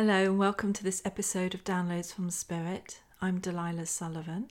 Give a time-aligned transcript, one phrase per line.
[0.00, 3.00] Hello, and welcome to this episode of Downloads from Spirit.
[3.20, 4.46] I'm Delilah Sullivan.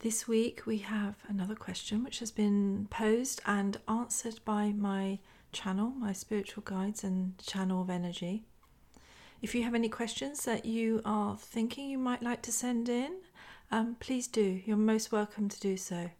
[0.00, 5.20] This week we have another question which has been posed and answered by my
[5.52, 8.44] channel, my spiritual guides and channel of energy.
[9.40, 13.14] If you have any questions that you are thinking you might like to send in,
[13.72, 14.60] um, please do.
[14.66, 16.10] You're most welcome to do so.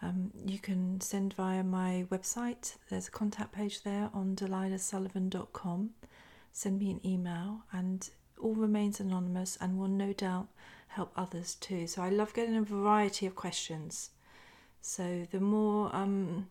[0.00, 2.76] Um, you can send via my website.
[2.88, 5.90] There's a contact page there on delilahsullivan.com.
[6.52, 8.08] Send me an email, and
[8.40, 10.48] all remains anonymous and will no doubt
[10.88, 11.86] help others too.
[11.86, 14.10] So I love getting a variety of questions.
[14.80, 16.48] So the more um,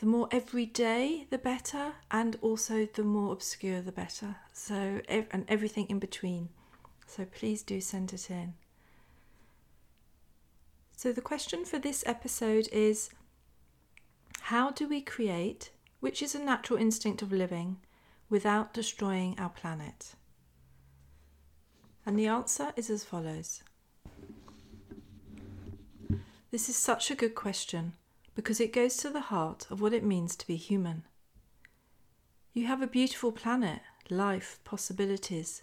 [0.00, 4.36] the more everyday, the better, and also the more obscure, the better.
[4.52, 6.48] So and everything in between.
[7.06, 8.54] So please do send it in.
[10.96, 13.10] So the question for this episode is
[14.42, 17.78] how do we create, which is a natural instinct of living,
[18.30, 20.14] without destroying our planet?
[22.06, 23.62] And the answer is as follows.
[26.50, 27.92] This is such a good question
[28.34, 31.04] because it goes to the heart of what it means to be human.
[32.52, 35.62] You have a beautiful planet, life, possibilities,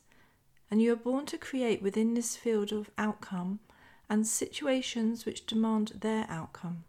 [0.70, 3.60] and you are born to create within this field of outcome
[4.10, 6.84] and situations which demand their outcome.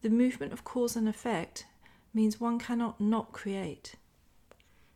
[0.00, 1.66] The movement of cause and effect
[2.18, 3.94] means one cannot not create.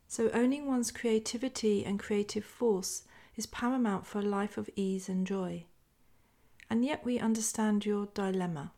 [0.09, 3.05] So, owning one's creativity and creative force
[3.37, 5.67] is paramount for a life of ease and joy.
[6.69, 8.73] And yet, we understand your dilemma.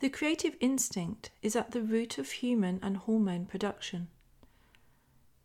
[0.00, 4.08] The creative instinct is at the root of human and hormone production.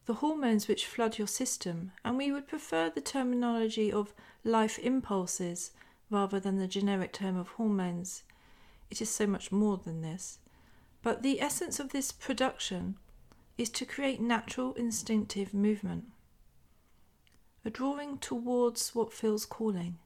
[0.05, 4.13] The hormones which flood your system, and we would prefer the terminology of
[4.45, 5.71] life impulses
[6.09, 8.23] rather than the generic term of hormones.
[8.89, 10.39] It is so much more than this.
[11.01, 12.97] But the essence of this production
[13.57, 16.05] is to create natural instinctive movement,
[17.65, 19.97] a drawing towards what feels calling,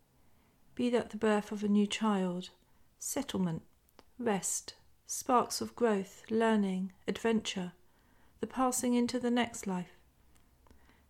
[0.76, 2.50] be that the birth of a new child,
[3.00, 3.62] settlement,
[4.18, 7.74] rest, sparks of growth, learning, adventure,
[8.40, 9.98] the passing into the next life.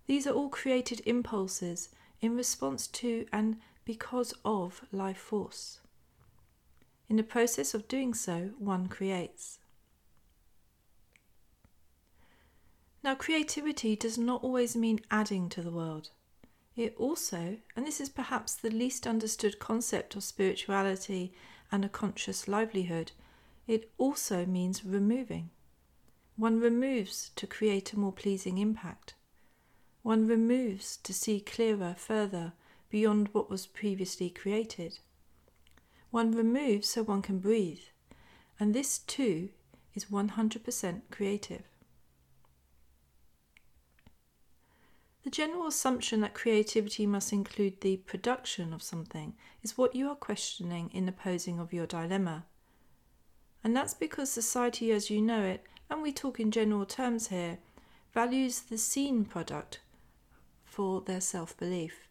[0.06, 1.90] These are all created impulses
[2.20, 5.80] in response to and because of life force.
[7.10, 9.60] In the process of doing so, one creates.
[13.04, 16.12] Now, creativity does not always mean adding to the world.
[16.76, 21.34] It also, and this is perhaps the least understood concept of spirituality
[21.72, 23.12] and a conscious livelihood,
[23.68, 25.50] it also means removing.
[26.36, 29.14] One removes to create a more pleasing impact.
[30.02, 32.54] One removes to see clearer, further,
[32.90, 35.00] beyond what was previously created.
[36.14, 37.82] One removes so one can breathe,
[38.60, 39.50] and this too
[39.96, 41.64] is 100% creative.
[45.24, 50.16] The general assumption that creativity must include the production of something is what you are
[50.16, 52.46] questioning in the posing of your dilemma.
[53.64, 57.58] And that's because society as you know it, and we talk in general terms here,
[58.14, 59.80] values the seen product
[60.64, 62.08] for their self belief.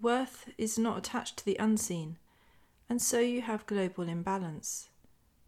[0.00, 2.16] Worth is not attached to the unseen,
[2.92, 4.90] and so you have global imbalance.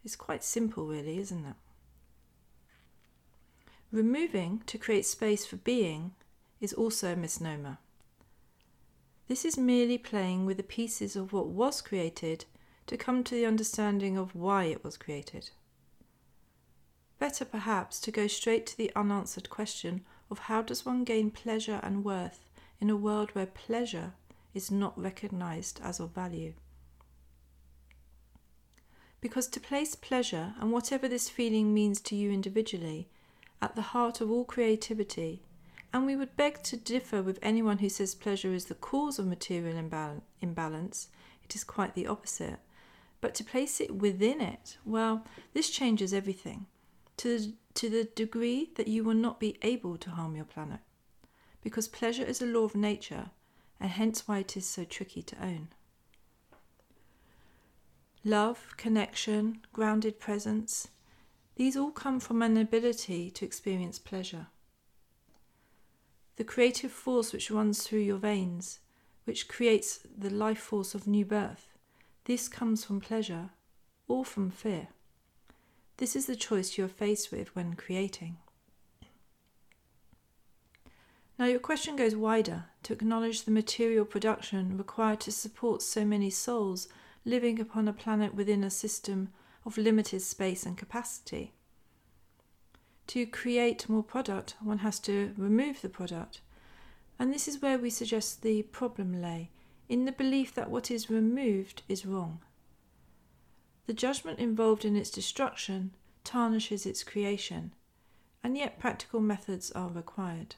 [0.03, 1.56] It's quite simple, really, isn't it?
[3.93, 6.12] Removing to create space for being
[6.62, 7.77] is also a misnomer.
[9.28, 12.47] This is merely playing with the pieces of what was created
[12.87, 15.50] to come to the understanding of why it was created.
[17.19, 21.81] Better perhaps to go straight to the unanswered question of how does one gain pleasure
[21.83, 22.49] and worth
[22.81, 24.15] in a world where pleasure
[24.54, 26.54] is not recognized as of value.
[29.24, 33.08] Because to place pleasure and whatever this feeling means to you individually
[33.62, 35.40] at the heart of all creativity
[35.94, 39.26] and we would beg to differ with anyone who says pleasure is the cause of
[39.26, 41.08] material imbalance.
[41.42, 42.58] It is quite the opposite.
[43.22, 45.24] But to place it within it, well,
[45.54, 46.66] this changes everything
[47.16, 50.80] to, to the degree that you will not be able to harm your planet.
[51.62, 53.30] Because pleasure is a law of nature,
[53.80, 55.68] and hence why it is so tricky to own.
[58.24, 60.88] Love, connection, grounded presence,
[61.56, 64.47] these all come from an ability to experience pleasure
[66.36, 68.80] the creative force which runs through your veins,
[69.24, 71.68] which creates the life force of new birth.
[72.24, 73.50] This comes from pleasure
[74.09, 74.88] or from fear.
[75.98, 78.38] This is the choice you are faced with when creating.
[81.38, 86.30] Now, your question goes wider to acknowledge the material production required to support so many
[86.30, 86.88] souls
[87.24, 89.28] living upon a planet within a system
[89.65, 91.54] of limited space and capacity.
[93.09, 96.41] To create more product, one has to remove the product.
[97.18, 99.50] And this is where we suggest the problem lay
[99.88, 102.41] in the belief that what is removed is wrong.
[103.86, 105.94] The judgment involved in its destruction
[106.24, 107.74] tarnishes its creation,
[108.42, 110.56] and yet practical methods are required.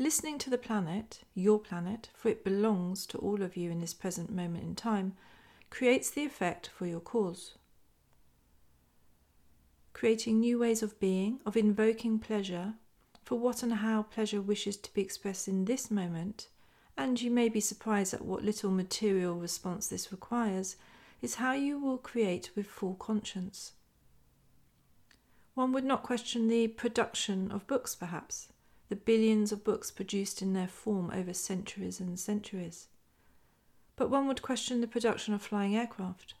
[0.00, 3.92] Listening to the planet, your planet, for it belongs to all of you in this
[3.92, 5.16] present moment in time,
[5.70, 7.56] creates the effect for your cause.
[9.92, 12.74] Creating new ways of being, of invoking pleasure,
[13.24, 16.46] for what and how pleasure wishes to be expressed in this moment,
[16.96, 20.76] and you may be surprised at what little material response this requires,
[21.20, 23.72] is how you will create with full conscience.
[25.54, 28.52] One would not question the production of books, perhaps
[28.88, 32.88] the billions of books produced in their form over centuries and centuries.
[33.96, 36.34] But one would question the production of flying aircraft.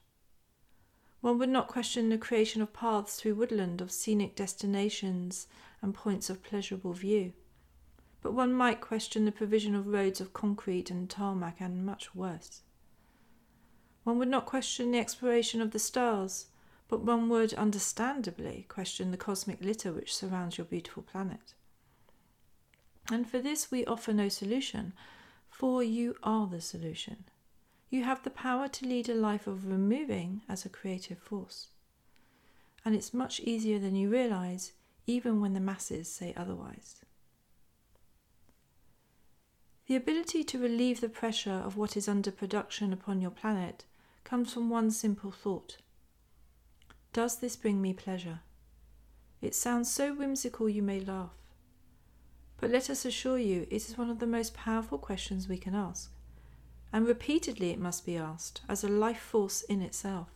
[1.20, 5.48] One would not question the creation of paths through woodland, of scenic destinations
[5.82, 7.32] and points of pleasurable view.
[8.22, 12.62] But one might question the provision of roads of concrete and tarmac and much worse.
[14.04, 16.46] One would not question the exploration of the stars,
[16.88, 21.54] but one would understandably question the cosmic litter which surrounds your beautiful planet.
[23.10, 24.92] And for this, we offer no solution,
[25.48, 27.24] for you are the solution.
[27.90, 31.68] You have the power to lead a life of removing as a creative force.
[32.84, 34.72] And it's much easier than you realize,
[35.06, 36.96] even when the masses say otherwise.
[39.86, 43.86] The ability to relieve the pressure of what is under production upon your planet
[44.22, 45.78] comes from one simple thought
[47.14, 48.40] Does this bring me pleasure?
[49.40, 51.37] It sounds so whimsical you may laugh.
[52.60, 55.74] But let us assure you, it is one of the most powerful questions we can
[55.74, 56.10] ask.
[56.92, 60.28] And repeatedly it must be asked, as a life force in itself.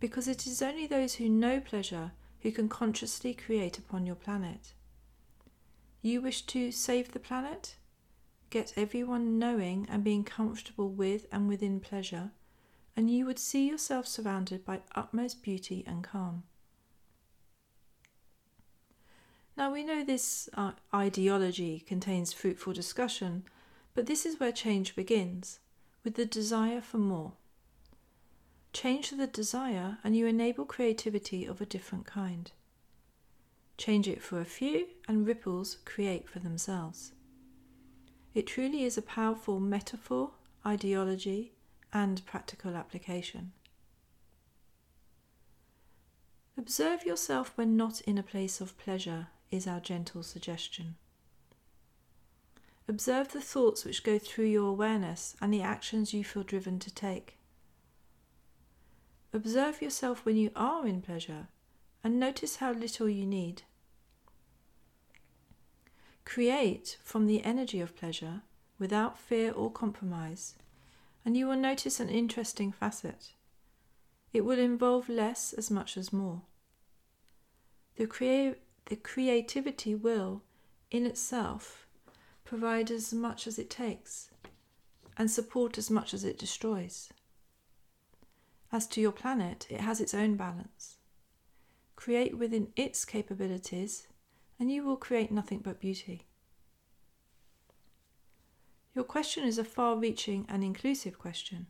[0.00, 4.72] Because it is only those who know pleasure who can consciously create upon your planet.
[6.02, 7.76] You wish to save the planet?
[8.48, 12.32] Get everyone knowing and being comfortable with and within pleasure,
[12.96, 16.42] and you would see yourself surrounded by utmost beauty and calm.
[19.60, 23.42] Now we know this uh, ideology contains fruitful discussion,
[23.94, 25.58] but this is where change begins,
[26.02, 27.34] with the desire for more.
[28.72, 32.50] Change the desire, and you enable creativity of a different kind.
[33.76, 37.12] Change it for a few, and ripples create for themselves.
[38.32, 40.30] It truly is a powerful metaphor,
[40.64, 41.52] ideology,
[41.92, 43.52] and practical application.
[46.56, 50.96] Observe yourself when not in a place of pleasure is our gentle suggestion.
[52.88, 56.92] Observe the thoughts which go through your awareness and the actions you feel driven to
[56.92, 57.38] take.
[59.32, 61.48] Observe yourself when you are in pleasure
[62.02, 63.62] and notice how little you need.
[66.24, 68.42] Create from the energy of pleasure
[68.78, 70.54] without fear or compromise,
[71.24, 73.32] and you will notice an interesting facet.
[74.32, 76.42] It will involve less as much as more.
[77.96, 78.54] The, crea-
[78.86, 80.42] the creativity will,
[80.90, 81.86] in itself,
[82.44, 84.30] provide as much as it takes
[85.16, 87.10] and support as much as it destroys.
[88.72, 90.96] As to your planet, it has its own balance.
[91.96, 94.06] Create within its capabilities,
[94.58, 96.26] and you will create nothing but beauty.
[98.94, 101.66] Your question is a far reaching and inclusive question.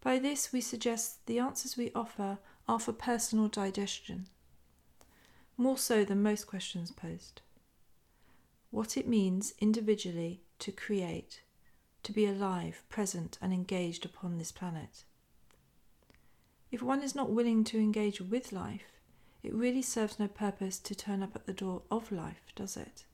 [0.00, 4.28] By this, we suggest the answers we offer are for personal digestion
[5.58, 7.42] more so than most questions posed.
[8.70, 11.42] What it means individually to create,
[12.04, 15.04] to be alive, present, and engaged upon this planet.
[16.70, 18.92] If one is not willing to engage with life,
[19.42, 23.04] it really serves no purpose to turn up at the door of life, does it?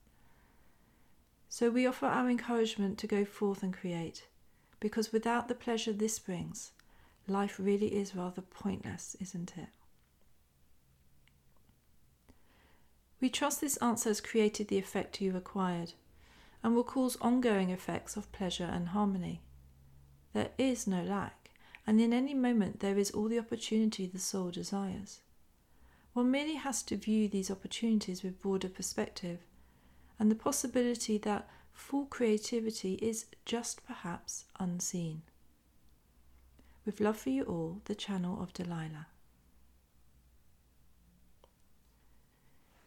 [1.48, 4.26] So we offer our encouragement to go forth and create,
[4.80, 6.72] because without the pleasure this brings,
[7.26, 9.68] life really is rather pointless, isn't it?
[13.24, 15.94] We trust this answer has created the effect you required
[16.62, 19.40] and will cause ongoing effects of pleasure and harmony.
[20.34, 21.48] There is no lack,
[21.86, 25.20] and in any moment there is all the opportunity the soul desires.
[26.12, 29.38] One merely has to view these opportunities with broader perspective,
[30.18, 35.22] and the possibility that full creativity is just perhaps unseen.
[36.84, 39.06] With love for you all, the channel of Delilah.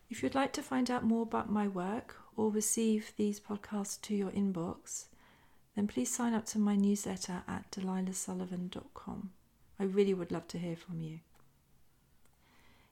[0.10, 4.16] If you'd like to find out more about my work or receive these podcasts to
[4.16, 5.06] your inbox,
[5.76, 9.32] then please sign up to my newsletter at delilahsullivan.com.
[9.80, 11.20] I really would love to hear from you.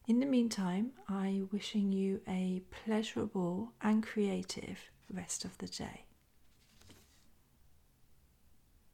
[0.08, 4.78] In the meantime, I wishing you a pleasurable and creative
[5.12, 6.05] rest of the day.